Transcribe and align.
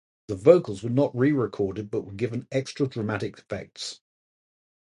The 0.29 0.35
vocals 0.35 0.81
were 0.81 0.89
not 0.89 1.15
re-recorded, 1.15 1.91
but 1.91 2.01
were 2.07 2.13
given 2.13 2.47
extra 2.51 2.87
dramatic 2.87 3.37
effects. 3.37 3.99